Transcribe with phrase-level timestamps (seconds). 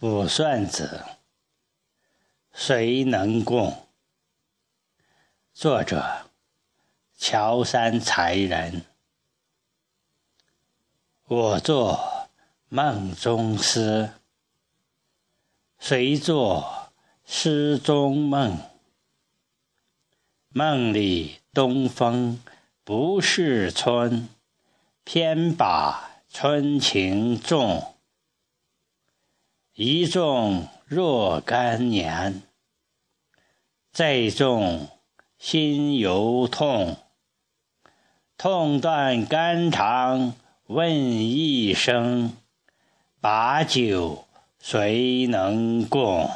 [0.00, 1.04] 卜算子·
[2.54, 3.86] 谁能共？
[5.52, 6.30] 作者：
[7.18, 8.86] 乔山才人。
[11.26, 12.30] 我作
[12.70, 14.12] 梦中诗，
[15.78, 16.90] 谁作
[17.26, 18.58] 诗中梦？
[20.48, 22.42] 梦里东风
[22.84, 24.30] 不是春，
[25.04, 27.96] 偏把春情种。
[29.74, 32.42] 一种若干年，
[33.92, 34.88] 再种
[35.38, 36.96] 心犹痛。
[38.36, 40.34] 痛断肝肠
[40.66, 42.36] 问一声，
[43.20, 44.24] 把酒
[44.58, 46.28] 谁能共？